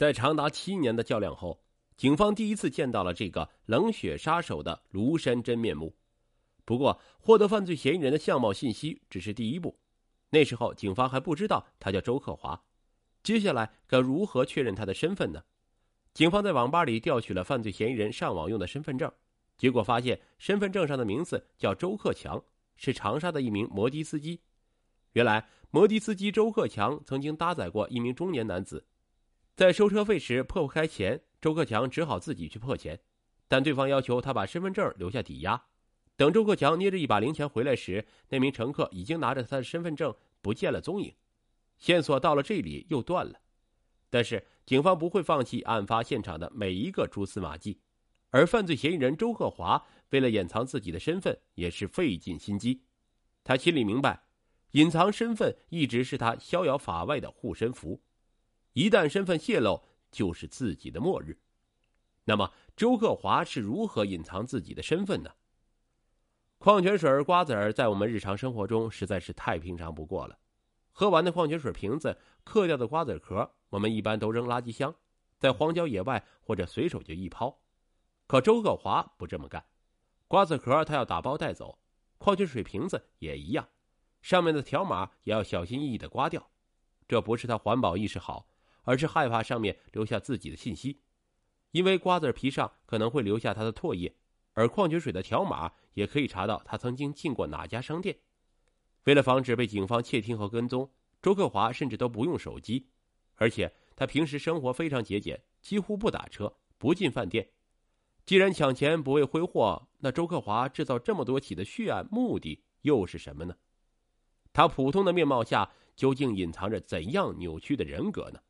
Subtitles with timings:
[0.00, 1.60] 在长达七年的较量后，
[1.94, 5.94] 警方第一次见到了这个冷血杀手的庐山真面目。
[6.64, 9.78] 不过，获得犯罪嫌疑人的相貌信息只是第一步。
[10.30, 12.58] 那时候，警方还不知道他叫周克华。
[13.22, 15.44] 接下来该如何确认他的身份呢？
[16.14, 19.12] 警方在网吧里调取了犯罪嫌疑人上网用的身份证，
[19.58, 22.42] 结果发现身份证上的名字叫周克强，
[22.74, 24.40] 是长沙的一名摩的司机。
[25.12, 28.82] 原来，摩的司机周克强曾经搭载过一名中年男子。
[29.60, 32.98] 在收车费时破不开钱，周克强只好自己去破钱，
[33.46, 35.62] 但对方要求他把身份证留下抵押。
[36.16, 41.14] 等周克强捏着一把零钱回来时，那名乘客已经拿着他的身份证不见了踪影，
[41.76, 43.38] 线索到了这里又断了。
[44.08, 47.82] 但是警方不会放弃案发现场的每一个蛛丝马迹，
[48.30, 52.80] 而犯罪嫌疑人周克华为了掩藏自己的身份，也是费尽心机。
[53.44, 54.22] 他心里明白，
[54.70, 58.00] 隐藏身份一直是他逍遥法外的护身符。
[58.72, 61.38] 一旦身份泄露，就是自己的末日。
[62.24, 65.30] 那么，周克华是如何隐藏自己的身份呢？
[66.58, 70.38] 矿泉水、瓜子儿在我们日常生活中实在是太平常不过了。
[70.92, 74.94] 喝完的矿泉水瓶子、嗑掉的瓜子壳，我们一般都扔垃圾箱，
[75.38, 77.58] 在荒郊野外或者随手就一抛。
[78.26, 79.64] 可周克华不这么干，
[80.28, 81.78] 瓜子壳他要打包带走，
[82.18, 83.66] 矿泉水瓶子也一样，
[84.20, 86.50] 上面的条码也要小心翼翼的刮掉。
[87.08, 88.46] 这不是他环保意识好。
[88.90, 90.98] 而是害怕上面留下自己的信息，
[91.70, 94.16] 因为瓜子皮上可能会留下他的唾液，
[94.52, 98.18] 而矿泉水的条码也可以查到他曾经进过哪家商店。
[99.04, 100.90] 为了防止被警方窃听和跟踪，
[101.22, 102.88] 周克华甚至都不用手机，
[103.36, 107.48] 而且他平时生活非常节俭，几乎不打车，不进饭店。
[108.26, 113.54] 既然抢钱不为挥霍，那周克华制造这么多起的血案目的又是什么呢？
[114.52, 118.40] 他普通的面貌下究竟隐藏着怎样扭曲的人格呢？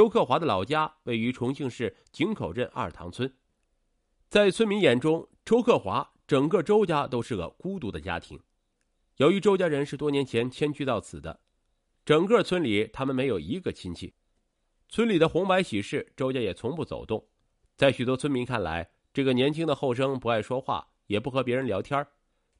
[0.00, 3.30] 周克华的老家位于重庆市井口镇二塘村，
[4.30, 8.40] 在村民眼中，周克华整个周家都是个孤独的家庭。
[9.16, 11.38] 由于周家人是多年前迁居到此的，
[12.02, 14.14] 整个村里他们没有一个亲戚。
[14.88, 17.22] 村里的红白喜事，周家也从不走动。
[17.76, 22.06] 在许多村民看来，这个年轻的后生不爱说话，也不和别人聊天，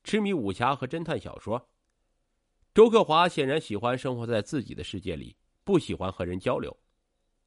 [0.05, 1.71] 痴迷武侠和侦探小说。
[2.75, 5.35] 周克华显然喜欢生活在自己的世界里，
[5.65, 6.77] 不喜欢和人交流。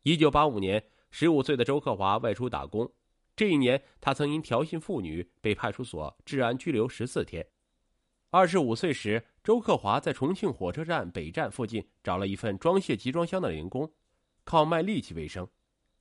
[0.03, 2.91] 一九八五年，十五岁的周克华外出打工。
[3.38, 7.47] 这一年，他曾因调戏妇女被派出所治安拘留十四天。
[8.30, 13.90] 二十五岁时，周克华在重庆火车站北站附近找了一份装卸集装箱的零工，
[14.44, 15.47] 靠卖力气为生。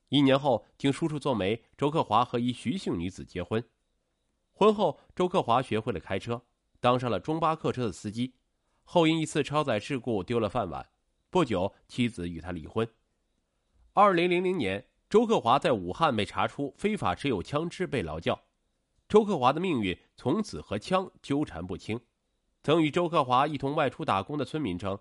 [0.09, 3.63] 一年后，经叔叔做媒，周克华和一徐姓女子结婚。
[4.51, 6.43] 婚后，周克华学会了开车，
[6.81, 8.35] 当上了中巴客车的司机。
[8.83, 10.91] 后因一次超载事故丢了饭碗，
[11.31, 12.89] 不久妻子与他离婚。
[13.95, 18.41] 二零零零年，周克华在武汉被查出非法持有枪支，被劳教。
[19.07, 22.01] 周克华的命运从此和枪纠缠不清。
[22.63, 24.99] 曾与周克华一同外出打工的村民称，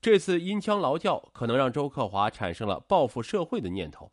[0.00, 4.10] 这次因枪劳教可能让周克华产生了报复社会的念头。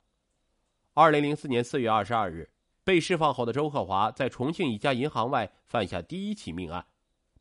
[0.93, 2.51] 二零零四年四月二十二日，
[2.83, 6.85] 被释放后的周克华在重庆一家银行外犯下第一起命案。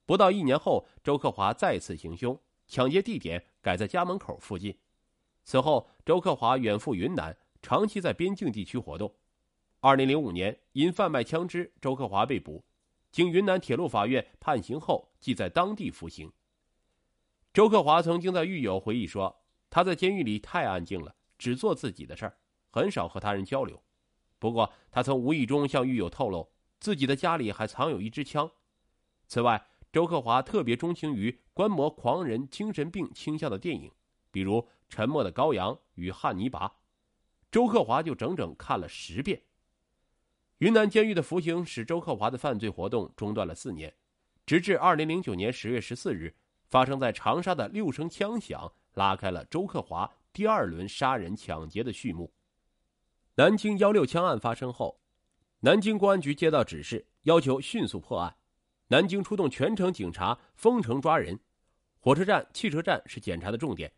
[0.06, 4.78] 不到一年后，周克华再次行凶，抢劫地点改在家门口附近。
[5.44, 9.12] 此后，周克华远赴云南，长期在边境地区活动。
[9.80, 12.64] 二零零五年，因贩卖枪支，周克华被捕，
[13.10, 16.32] 经云南铁路法院判刑后，即在当地服刑。
[17.52, 22.38] 周克华曾经在狱友回忆说：“他在监狱里太安静了，只做自己的事儿，
[22.70, 23.82] 很少和他人交流。
[24.38, 28.48] 不过，他曾无意中向狱友透露，自己的家里还藏有一支枪。
[29.26, 33.90] 此外，周克华特别钟情于观摩狂人精神病倾向的电影，
[34.30, 36.68] 比如。”《沉默的羔羊》与《汉尼拔》，
[37.50, 39.42] 周克华就整整看了十遍。
[40.58, 43.94] 云南监狱的服刑使周克华的犯罪活动中断了四年，
[44.46, 46.34] 直至二零零九年十月十四日，
[46.68, 52.32] 发生在长沙的六声枪响拉开了周克华第二轮杀人抢劫的序幕。
[53.34, 54.98] 南京幺六枪案发生后，
[55.60, 58.34] 南京公安局接到指示，要求迅速破案。
[58.88, 61.38] 南京出动全城警察封城抓人，
[61.98, 63.92] 火车站、汽车站是检查的重点。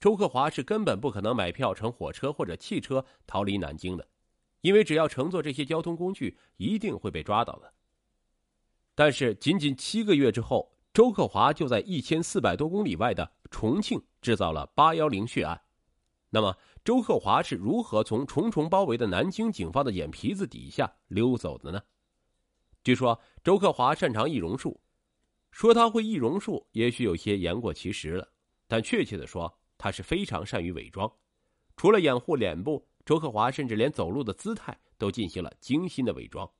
[0.00, 4.08] 周克华是根本不可能买票乘火车或者汽车逃离南京的，
[4.62, 7.74] 因为只要乘坐这些交通工具，一定会被抓到的。
[8.94, 15.60] 但是，仅仅七个月之后，周克华就在一千四百多公里外的重庆制造了八幺零血案。
[16.30, 21.82] 那么，周克华是如何从重重包围的南京警方的眼皮子底下溜走的呢？
[22.82, 24.80] 据说，周克华擅长易容术，
[25.50, 28.26] 说他会易容术，也许有些言过其实了，
[28.66, 29.59] 但确切的说。
[29.82, 31.10] 他是非常善于伪装，
[31.74, 36.50] 除了掩护脸部，周克华甚至连走路的姿态都进行了精心的伪装。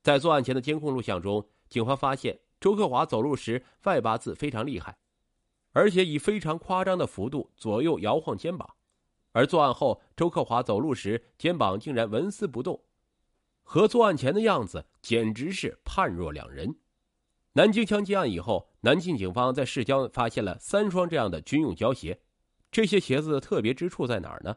[0.00, 4.96] 在作案前的监控录像中，警方发现周克华走路时外八字非常厉害，
[5.72, 8.76] 而且以非常夸张的幅度左右摇晃肩膀。
[9.32, 12.82] 而作案后，周克华走路时肩膀竟然纹丝不动，
[13.62, 16.76] 和作案前的样子简直是判若两人。
[17.54, 22.18] 南京枪击案以后，南京警方在市郊发现了三双这样的军用胶鞋。
[22.70, 24.56] 这些鞋子的特别之处在哪儿呢？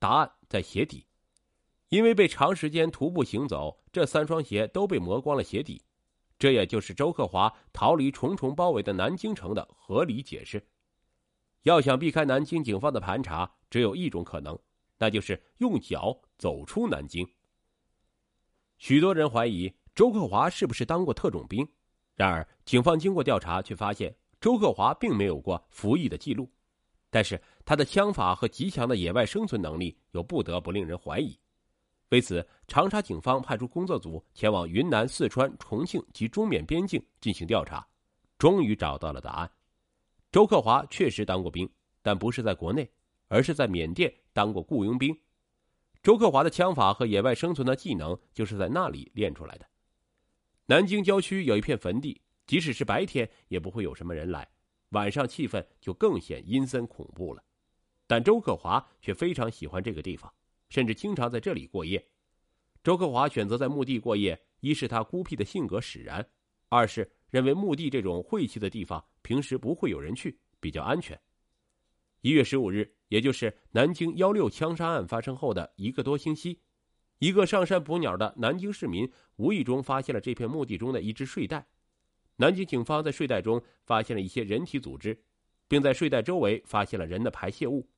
[0.00, 1.06] 答案在鞋底。
[1.88, 5.80] 因为被长时间徒步行走，这三双鞋都被磨光了鞋底。
[6.36, 10.66] 这也就是周克华逃离重重包围的南京城的合理解释。
[11.62, 14.58] 要想避开南京警方的盘查，只有一种可能，
[14.98, 17.24] 那就是用脚走出南京。
[18.78, 21.64] 许多人怀疑周克华是不是当过特种兵。
[22.14, 26.50] 然而，警方经过调查，却发现周克华并没有过服役的记录，
[27.10, 31.38] 但是他的枪法和极强的野外生存能力又不得不令人怀疑。
[32.10, 37.86] 为此，长沙警方派出工作组前往云南、四川、重庆及中缅边境进行调查，
[38.36, 39.50] 终于找到了答案：
[40.30, 41.66] 周克华确实当过兵，
[42.02, 42.90] 但不是在国内，
[43.28, 45.18] 而是在缅甸当过雇佣兵。
[46.02, 49.66] 周克华的枪法和野外生存的技能就是在那里练出来的。
[50.66, 54.48] 南京郊区有一片坟地，即使是白天也不会有什么人来，
[54.90, 57.42] 晚上气氛就更显阴森恐怖了。
[58.06, 60.32] 但周克华却非常喜欢这个地方，
[60.68, 62.06] 甚至经常在这里过夜。
[62.84, 66.26] 周克华选择在墓地过夜，一是他孤僻的性格使然，
[66.68, 71.20] 二是认为墓地这种晦气的地方平时不会有人去，比较安全。
[72.20, 76.60] 一月十五日，也就是南京幺六枪杀案发生后的一个多星期。
[77.22, 81.64] 一个上山捕鸟的南京市民无意中发现了这片墓地中的一只睡袋，
[82.34, 85.16] 南京警方在睡袋中发现了一些人体组织，
[85.68, 87.88] 并在睡袋周围发现了人的排泄物。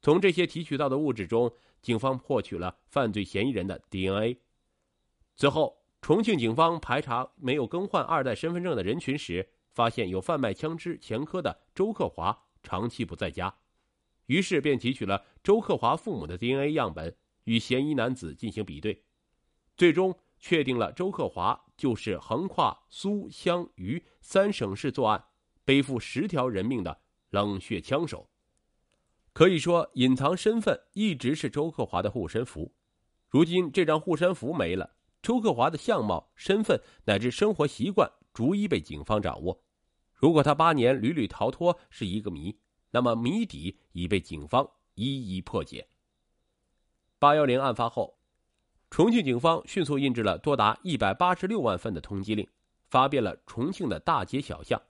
[0.00, 4.38] 从这些提取到的物质中，警方获取了犯罪嫌疑人的 DNA。
[5.36, 13.54] 此后，重庆警方排查没有更换二代身份证的人群时，发现有贩卖枪支前科的周克华长期不在家，
[14.28, 17.14] 于是便提取了周克华父母的 DNA 样本。
[17.44, 19.04] 与嫌疑男子进行比对，
[19.76, 25.24] 最终确定了周克华就是横跨苏湘渝三省市作案、
[25.64, 27.00] 背负十条人命的
[27.30, 28.28] 冷血枪手。
[29.32, 32.74] 可以说，隐藏身份一直是周克华的护身符。
[33.28, 39.64] 如今这张护身符没了，周克华的相貌、身份乃至生活习惯逐一被警方掌握。
[40.12, 42.58] 如果他八年屡屡逃脱是一个谜，
[42.90, 45.88] 那么谜底已被警方一一破解。
[47.22, 48.18] 八幺零案发后，
[48.90, 52.44] 重庆警方迅速印制了多达一百八十六万份的通缉令，
[52.90, 54.82] 发遍了重庆的大街小巷。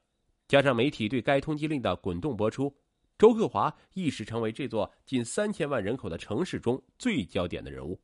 [0.49, 2.75] 加上媒体对该通缉令的滚动播出，
[3.19, 8.01] 周克华一时成为这座近三千万人口的城市中最焦点的人物。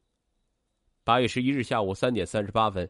[1.05, 2.87] 八月十一日下午三点三十八分，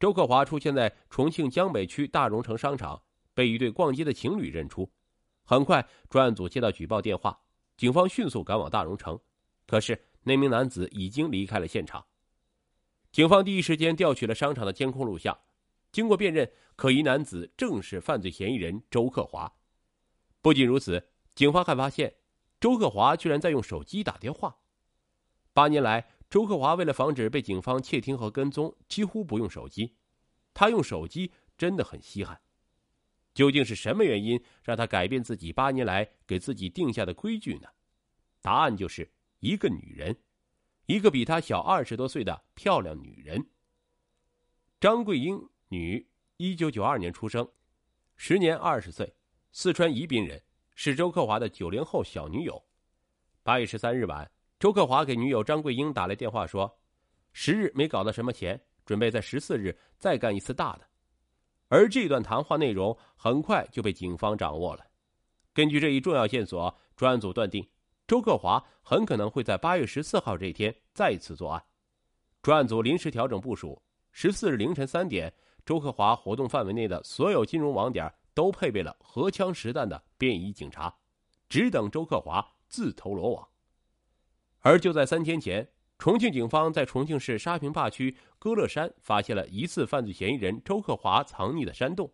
[0.00, 2.98] 周克华出现在重庆江北区大融城商场，
[3.34, 4.90] 被一对逛街的情侣认出。
[5.44, 7.38] 很快，专案组接到举报电话，
[7.76, 9.20] 警方迅速赶往大融城，
[9.66, 10.02] 可是。
[10.24, 12.06] 那名男子已经离开了现场，
[13.10, 15.38] 警方第一时间调取了商场的监控录像，
[15.90, 19.52] 经过辨认，可疑男子正是犯罪嫌疑人周克华。
[20.42, 22.14] 不仅如此，警方还发现，
[22.60, 24.58] 周克华居然在用手机打电话。
[25.52, 29.96] 八年来，周克华为了防止被警方窃听和跟踪，几乎不用手机。
[30.52, 32.40] 他用手机真的很稀罕。
[33.34, 37.68] 究竟是什么原因让他改变自己八年来给自己定下的规矩呢？
[38.42, 39.10] 答案就是。
[39.40, 40.16] 一个女人，
[40.86, 43.44] 一个比他小二十多岁的漂亮女人。
[44.80, 46.04] 张桂英，女，
[46.36, 47.48] 一九九二年出生，
[48.16, 49.12] 时年二十岁，
[49.52, 50.42] 四川宜宾人，
[50.74, 52.60] 是周克华的九零后小女友。
[53.42, 54.28] 八月十三日晚，
[54.58, 56.78] 周克华给女友张桂英打来电话说，
[57.32, 60.86] 十日没搞到什么钱，准备在十四日再干一次大的。
[61.68, 64.84] 而这段谈话内容很快就被警方掌握了。
[65.52, 67.64] 根据这一重要线索，专案组断定。
[68.08, 71.62] 周克华很可能会在八月十四号这天再次作案，
[72.40, 73.80] 专案组临时调整部署。
[74.12, 75.30] 十四日凌晨三点，
[75.66, 80.92] 周克华活动范围内的所有金融网点都配备了荷枪实弹的便衣警察，
[81.50, 83.46] 只等周克华自投罗网。
[84.60, 92.10] 而就在三天前，重庆警方在重庆市沙坪坝区歌乐山发现了疑似犯罪嫌疑人周克华藏匿的山洞，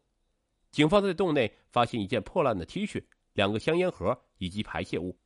[0.73, 3.01] 警方在洞内发现一件破烂的 T 恤、
[3.35, 5.17] 两个香烟盒以及排泄物。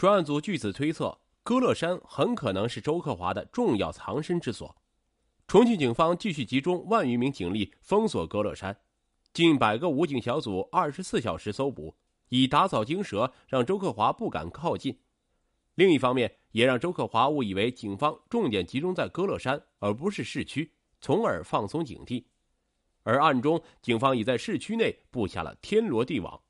[0.00, 4.74] 专案组据此推测，歌乐山很可能是周克华的重要藏身之所。
[5.46, 8.74] 重庆警方继续集中万余名警力封锁歌乐山，
[9.34, 11.94] 近百个武警小组二十四小时搜捕，
[12.30, 14.98] 以打草惊蛇，让周克华不敢靠近。
[15.74, 22.24] 另一方面也让周克华误以为警方重点集中在歌乐山而不是市区，从而放松警惕。
[23.02, 26.40] 而暗中，警方已在市区内布下了天罗地网。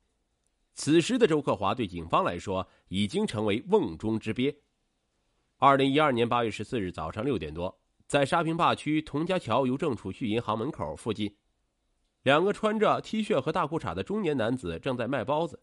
[0.73, 4.55] 此时的周克华对警方来说已经成为瓮中之鳖。
[5.57, 11.35] 二零一二年八月十四日早上六点多，在沙坪坝区童家桥邮政储蓄银行门口附近，
[12.23, 15.61] 两个穿着 T 恤和大裤衩的中年男子正在卖包子，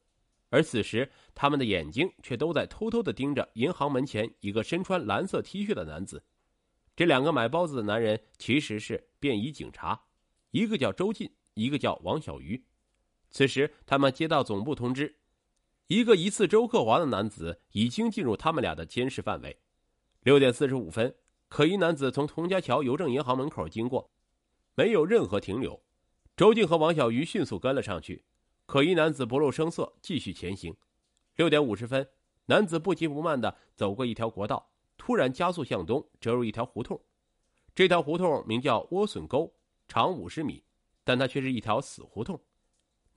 [0.50, 6.22] 而此时他们的眼睛却都在偷偷的盯着银行门前一个身穿蓝色 T 恤的男子。
[6.94, 10.00] 这两个买包子的男人其实是便衣警察，
[10.50, 12.64] 一个叫周进，一个叫王小鱼。
[13.30, 15.16] 此时，他们接到总部通知，
[15.86, 19.60] 一个疑似周克华的男子已经进入他们俩的监视范围。
[20.22, 21.14] 六点四十五分，
[21.48, 24.10] 可疑男子从童家桥邮政银行门口经过，
[24.74, 25.82] 没有任何停留。
[26.36, 28.24] 周静和王小鱼迅速跟了上去，
[28.66, 30.76] 可疑男子不露声色，继续前行。
[31.36, 32.08] 六点五十分，
[32.46, 37.00] 男子不急不慢地走过一条国道，突然加速向东，折入一条胡同。
[37.74, 39.54] 这条胡同名叫莴笋沟，
[39.86, 40.64] 长五十米，
[41.04, 42.40] 但它却是一条死胡同。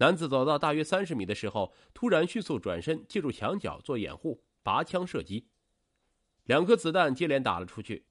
[0.02, 5.48] 男子走到大约三十米的时候，突然迅速转身，借助墙角做掩护，拔枪射击。
[6.46, 8.08] 两颗子弹接连打了出去。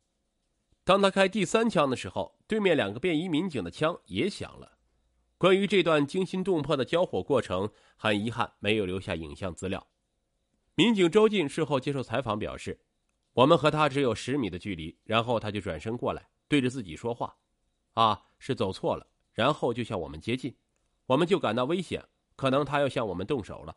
[0.85, 4.79] 当他开第三枪的时候，对面两个便衣民警的枪也响了。
[5.37, 9.89] 关于这段惊心动魄的交火过程，很遗憾没有留下影像资料。
[10.77, 12.83] 民警周进事后接受采访表示
[13.35, 17.39] ：“我们和他只有十米的距离，然后他就转身过来，对着自己说话，
[17.95, 20.55] 啊，是走错了，然后就向我们接近。”
[21.11, 22.05] 我们就感到危险，
[22.37, 23.77] 可能他要向我们动手了。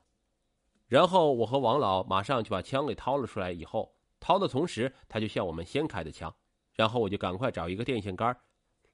[0.86, 3.52] 然后我和王老马上就把枪给掏了出来。
[3.52, 6.32] 以后掏的同时，他就向我们先开的枪。
[6.74, 8.38] 然后我就赶快找一个电线杆，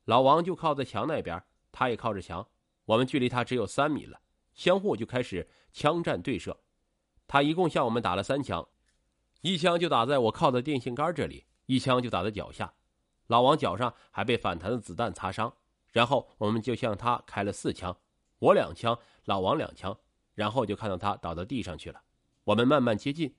[0.06, 2.48] 老王就靠在墙那边，他也靠着墙。
[2.86, 4.18] 我们距离他只有三米了，
[4.54, 6.58] 相互就开始枪战对射。
[7.28, 8.66] 他一共向我们打了三枪，
[9.42, 12.74] 一枪就打在我靠的电线杆这里，一枪就打在脚下。
[13.28, 15.54] 老王脚上还被反弹的子弹擦伤。
[15.92, 17.98] 然后我们就向他开了四枪。
[18.40, 19.98] 我两枪，老王两枪，
[20.34, 22.02] 然后就看到他倒到地上去了。
[22.46, 23.36] 我们慢慢接近，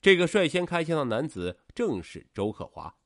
[0.00, 2.96] 这个率先开枪的男子正是周克华。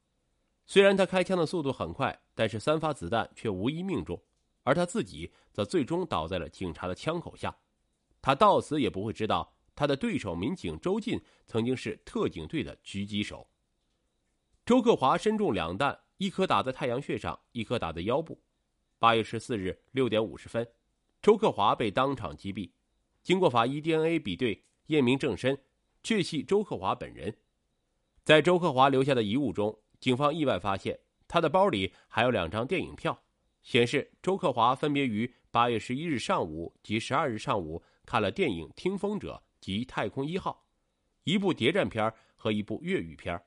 [0.65, 4.21] 虽然他开枪的速度很快，但是三发子弹却无一命中，
[4.63, 7.57] 而他自己则最终倒在了警察的枪口下。
[8.23, 13.49] 他到死也不会知道，他的对手民警周进曾经是特警队的狙击手。
[14.65, 18.43] 周克华身中两弹，一颗打在太阳穴上，一颗打在腰部。
[18.99, 20.67] 八月十四日六点五十分。
[21.27, 22.71] 周克华被当场击毙，
[23.25, 25.61] 经过法医 DNA 比对验明正身，
[26.01, 27.37] 确系周克华本人。
[28.23, 33.25] 在周克华留下的遗物中，警方意外发现他的包里还有两张电影票，
[33.61, 40.65] 显示周克华分别于八月十一日上午及十二日上午看了电影《听风者》及《太空一号》，
[41.25, 43.43] 一部谍战片和一部越狱片。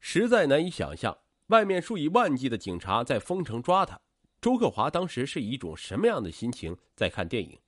[0.00, 1.18] 实在难以想象，
[1.48, 4.00] 外面数以万计的警察在封城抓他。
[4.40, 7.58] 周克华当时是以一种什么样的心情在看电影？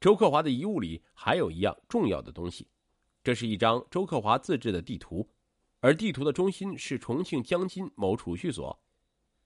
[0.00, 2.66] 周克华的遗物里还有一样重要的东西，
[3.22, 5.28] 这是一张周克华自制的地图，
[5.80, 8.80] 而地图的中心是重庆江津某储蓄所，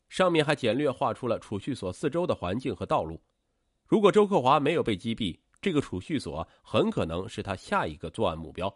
[0.08, 3.20] 上面还简略画出了储蓄所四周的环境和道路。
[3.88, 8.72] 如果周克华没有被击毙，这个储蓄所很可能是他下一个作案目标。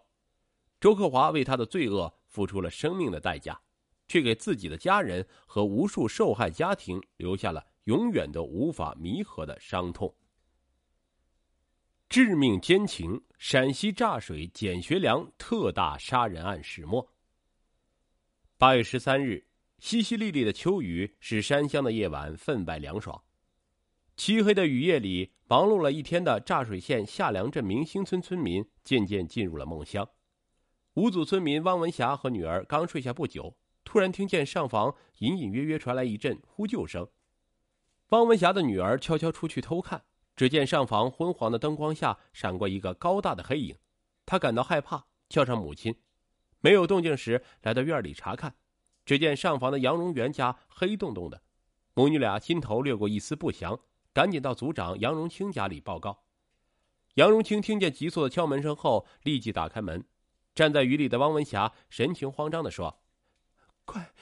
[0.80, 3.60] 周克华为他的罪恶付出了生命的代价，
[4.08, 7.64] 却给自己的家人和无数受害家庭留下了。
[7.86, 10.12] 永远都无法弥合的伤痛。
[12.08, 17.12] 致命奸情：陕西柞水简学良特大杀人案始末。
[18.56, 19.44] 八月十三日，
[19.80, 23.20] 淅淅沥沥的秋雨使山乡的夜晚分外凉爽。
[24.16, 30.08] 漆黑的雨夜里，忙碌了一天的柞水县下梁镇明星村村民渐渐进入了梦乡。
[30.94, 37.06] 五组村民汪文霞和女儿刚睡下不久，突然听见上房隐隐约约传来一阵呼救声。
[38.10, 40.04] 汪文霞的女儿悄悄出去偷看，
[40.36, 43.76] 只见上房昏黄的灯光下闪过一个高大的黑影，
[44.24, 45.96] 她感到害怕，叫上母亲。
[46.60, 48.54] 没有动静时，来到院里查看，
[49.04, 51.42] 只见上房的杨荣元家黑洞洞的，
[51.94, 53.80] 母女俩心头掠过一丝不祥，
[54.12, 56.22] 赶紧到组长杨荣清家里报告。
[57.14, 60.04] 杨荣清听见急促的敲门声后，立即打开门，
[60.54, 63.00] 站在雨里的汪文霞神情慌张地说
[63.84, 64.12] ：“快，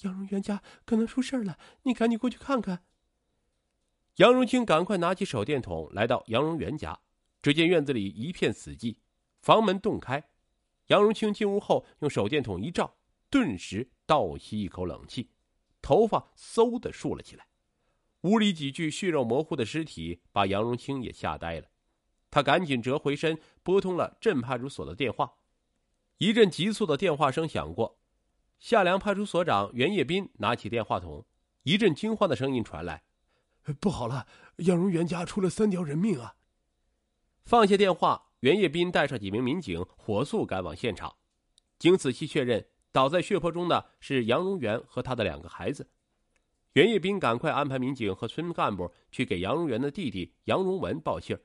[0.00, 2.82] 杨荣元家可能出事了，你赶紧过去看看。”
[4.18, 6.98] 杨荣清赶快拿起手电筒，来到杨荣元家。
[7.40, 8.96] 只见院子里一片死寂，
[9.42, 10.28] 房门洞开。
[10.88, 12.96] 杨荣清进屋后，用手电筒一照，
[13.30, 15.30] 顿时倒吸一口冷气，
[15.80, 17.46] 头发嗖的竖了起来。
[18.22, 21.68] 屋里几具血肉模糊的尸体把杨荣清也吓呆了。
[22.28, 25.34] 他赶紧折回身，拨通了镇派出所的电话。
[26.16, 28.00] 一阵急促的电话声响过，
[28.58, 31.24] 夏凉派出所长袁业斌拿起电话筒，
[31.62, 33.04] 一阵惊慌的声音传来
[33.74, 36.36] ：“不好了，杨荣元家出了三条人命啊！”
[37.44, 41.16] 放下电话，袁业斌带上几名民警火速赶往现场。
[41.78, 45.88] 经仔细确认，倒在血泊中的是杨荣元和他的两个孩子。
[46.74, 51.36] 袁业斌赶快安排民警和村干部去给杨荣元的弟弟杨荣文报信。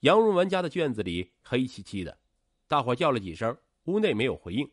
[0.00, 2.18] 杨荣文家的院子里黑漆漆的，
[2.68, 3.56] 大伙叫了几声。
[3.84, 4.70] 屋内没有回应，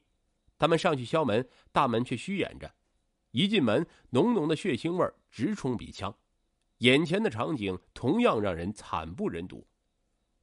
[0.58, 2.74] 他们上去敲门，大门却虚掩着。
[3.32, 6.16] 一进门，浓浓的血腥味直冲鼻腔。
[6.80, 9.66] 眼前的场景同样让人惨不忍睹。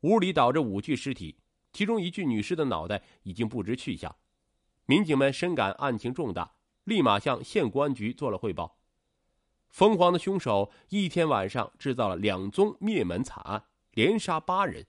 [0.01, 1.37] 屋里倒着五具尸体，
[1.73, 4.15] 其中一具女尸的脑袋已经不知去向。
[4.87, 6.53] 民警们深感案情重大，
[6.85, 8.79] 立马向县公安局做了汇报。
[9.69, 14.87] 疯狂的凶手一天晚上制造了两宗灭门惨案，连杀八人。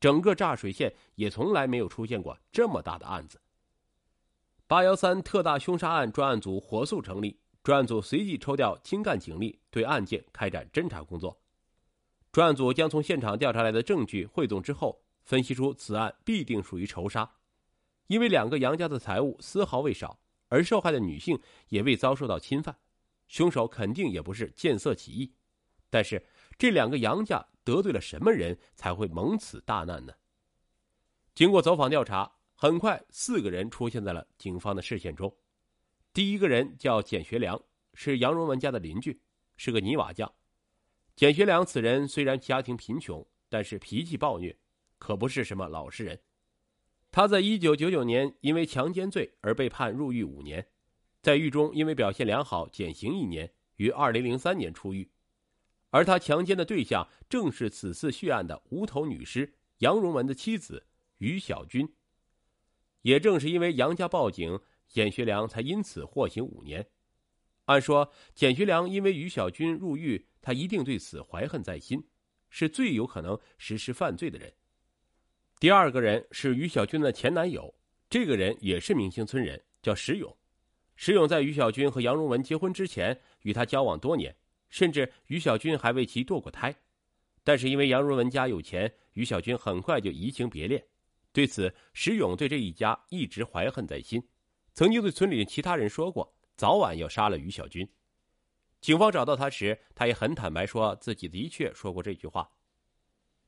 [0.00, 3.40] 整个炸水县也从来没有出现过这么大的案子。
[4.66, 11.38] 八幺三特大凶杀案专案组火速成立，专案组随即抽调精干警力对案件开展侦查工作。
[12.32, 17.30] 专案组将从现场调查来的证据汇总之后，分析出此案必定属于仇杀，
[18.06, 22.74] 因为两个杨家的财物丝毫未少，而受害的女性也未遭受到侵犯，
[23.26, 25.30] 凶手肯定也不是见色起意。
[25.90, 26.24] 但是
[26.56, 27.46] 这两个杨家。
[27.64, 30.14] 得罪了什么人才会蒙此大难呢？
[31.34, 35.30] 经过走访调查，很快四个人出现在了警方的视线中。
[36.12, 37.62] 第一个人叫简学良，
[37.94, 39.20] 是杨荣文家的邻居，
[39.56, 40.32] 是个泥瓦匠。
[41.14, 44.56] 简学良此人虽然家庭贫穷，但是脾气暴虐，
[44.98, 46.20] 可不是什么老实人。
[47.10, 50.68] 他在一九九九年因为强奸罪而被判入狱五年，
[51.22, 55.10] 在狱中因为表现良好减刑一年，于二零零三年出狱。
[55.90, 60.86] 而他强奸的对象正是此次血案的无头女尸杨荣文的妻子
[61.18, 61.94] 于小军。
[63.02, 66.84] 也正是因为杨家报警，简学良才因此获刑五年。
[67.66, 72.02] 按说，简学良因为于小军入狱，他一定对此怀恨在心，
[72.48, 74.52] 是最有可能实施犯罪的人。
[75.60, 77.72] 第二个人是于小军的前男友，
[78.08, 80.34] 这个人也是明星村人，叫石勇。
[80.96, 84.34] 石勇在于小军和杨荣文结婚之前，与他交往多年。
[84.70, 86.74] 甚至于小军还为其堕过胎，
[87.42, 90.84] 但是因为杨荣文家有钱，于小军很快就移情别恋。
[91.32, 94.22] 对此，石勇对这一家一直怀恨在心，
[94.78, 97.90] 曾经对村里其他人说过，早晚要杀了于小军。
[98.80, 102.48] 警方找到他时，他也很坦白说自己的确说过这句话，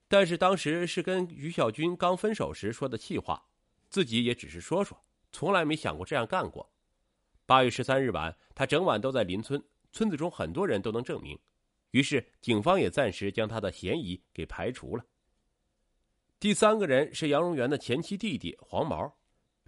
[0.09, 3.47] 但是当时是跟于小军刚分手时说的气话，
[3.89, 6.69] 自己也只是说说，从来没想过这样干过。
[7.47, 9.63] 八月十三日晚，他整晚都在邻村。
[9.93, 11.39] 村子中很多人都能证明，
[11.93, 15.05] 于是警方也暂时将他的嫌疑给排除了。
[16.41, 19.17] 第三个人是杨荣元的前妻弟弟黄毛，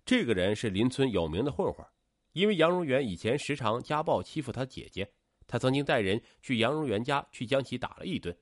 [0.05, 1.87] 这个人是邻村有名的混混，
[2.33, 5.09] 因为杨荣元以前时常家暴欺负他姐姐，
[5.47, 8.37] 他曾经带人去杨荣元家去将其打了一顿。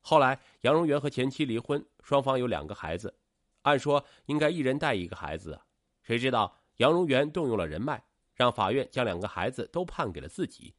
[0.00, 3.14] 后来杨荣元和前妻离婚，双方有两个孩子，
[3.62, 5.58] 按说应该一人带一个孩子，
[6.02, 8.02] 谁知道杨荣元动用了人脉，
[8.34, 10.74] 让法院将两个孩子都判给了自己。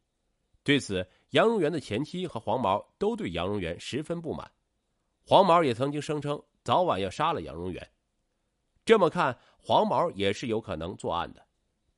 [0.63, 4.49] 对此，杨荣元的前妻和黄毛都对杨荣元十分不满。
[5.25, 7.89] 黄毛也曾经声称早晚要杀了杨荣元。
[8.85, 11.45] 这么看，黄毛也是有可能作案的。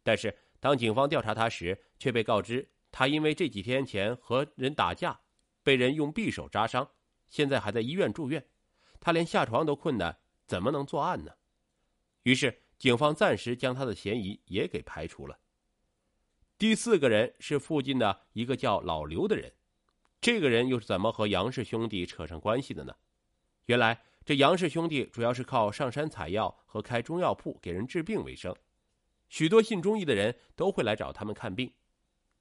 [0.03, 5.19] 但是，当警方调查他时，却被告知他因为这几天前和人打架，
[5.63, 6.89] 被人用匕首扎伤，
[7.27, 8.45] 现在还在医院住院。
[8.99, 11.31] 他连下床都困难，怎么能作案呢？
[12.23, 15.39] 于是，警方暂时将他的嫌疑也给排除了。
[16.57, 19.51] 第四个人是附近的一个叫老刘的人，
[20.21, 22.95] 这个人又是怎么和杨氏兄弟扯上关系的呢？
[23.65, 28.55] 原来这杨氏兄弟主要是靠上山采药和开中药铺给人治病为生，
[29.29, 31.71] 许多信中医的人都会来找他们看病。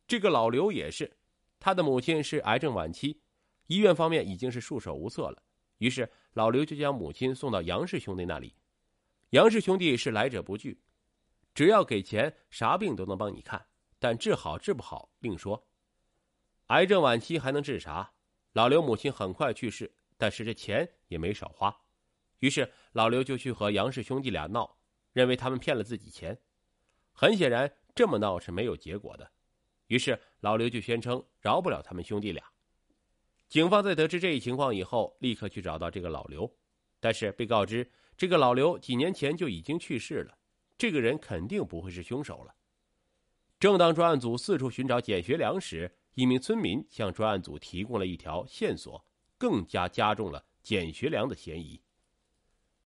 [0.06, 1.14] 这个老刘也是，
[1.60, 3.20] 他的母亲是癌症晚期，
[3.66, 5.42] 医院方面已经是束手无策了，
[5.76, 8.54] 于是老刘就将母亲送到杨氏兄弟那里。
[9.30, 10.80] 杨氏兄弟是来者不拒，
[11.54, 13.62] 只要给钱，啥病都能帮你看。
[13.98, 15.66] 但治好治不好另说。
[16.68, 18.12] 癌症晚期还能治啥？
[18.52, 21.74] 老刘母亲很快去世，但是这钱也没少花。
[22.40, 24.76] 于是老刘就去和杨氏兄弟俩闹，
[25.12, 26.38] 认为他们骗了自己钱。
[27.12, 29.30] 很显然，这么闹是没有结果的。
[29.86, 32.44] 于是老刘就宣称饶不了他们兄弟俩。
[33.48, 36.50] 警方在得知这一情况以后，立刻去找到这个老刘，
[36.98, 40.36] 但是被告知这个老刘几年前就已经去世了，
[40.76, 42.54] 这个人肯定不会是凶手了。
[43.60, 49.04] 正当专案组四处寻找简学良时，一名村民向专案组提供了一条线索，
[49.44, 51.78] 更加加重了简学良的嫌疑。